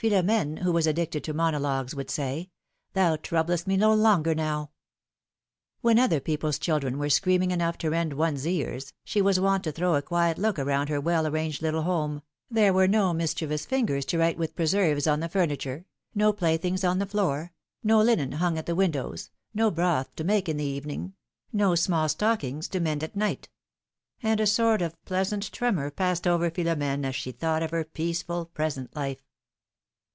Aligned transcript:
Philom^ne, 0.01 0.57
who 0.63 0.71
was 0.71 0.87
addicted 0.87 1.23
to 1.25 1.31
monologues, 1.31 1.93
would 1.93 2.09
say: 2.09 2.49
thou 2.93 3.17
troublest 3.17 3.67
me 3.67 3.77
no 3.77 3.93
longer 3.93 4.33
now!" 4.33 4.71
When 5.81 5.99
other 5.99 6.19
people's 6.19 6.57
children 6.57 6.97
were 6.97 7.11
screaming 7.11 7.51
enough 7.51 7.77
to 7.77 7.91
rend 7.91 8.13
one's 8.13 8.47
ears, 8.47 8.93
she 9.03 9.21
was 9.21 9.39
wont 9.39 9.63
to 9.65 9.71
throw 9.71 9.93
a 9.93 10.01
quiet 10.01 10.39
look 10.39 10.57
around 10.57 10.89
her 10.89 10.99
well 10.99 11.27
arranged 11.27 11.61
little 11.61 11.83
home; 11.83 12.23
there 12.49 12.73
were 12.73 12.87
no 12.87 13.13
mischievous 13.13 13.63
fingers 13.67 14.03
to 14.05 14.17
write 14.17 14.39
with 14.39 14.55
preserves 14.55 15.05
on 15.05 15.19
the 15.19 15.29
furni 15.29 15.59
ture, 15.59 15.85
no 16.15 16.33
playthings 16.33 16.83
on 16.83 16.97
the 16.97 17.05
floor, 17.05 17.53
no 17.83 18.01
linen 18.01 18.31
hung 18.31 18.57
at 18.57 18.65
the 18.65 18.73
windows, 18.73 19.29
no 19.53 19.69
broth 19.69 20.15
to 20.15 20.23
make 20.23 20.49
in 20.49 20.57
the 20.57 20.63
evening, 20.63 21.13
no 21.53 21.75
small 21.75 22.09
stockings 22.09 22.67
to 22.67 22.79
mend 22.79 23.03
at 23.03 23.15
night; 23.15 23.49
and 24.23 24.39
a 24.39 24.47
sort 24.47 24.81
of 24.81 24.99
pleasant 25.05 25.51
tremor 25.51 25.91
passed 25.91 26.25
over 26.25 26.49
Philom^ne 26.49 27.05
as 27.05 27.15
she 27.15 27.31
thought 27.31 27.61
of 27.61 27.69
her 27.69 27.83
peaceful, 27.83 28.47
present 28.47 28.95
life. 28.95 29.21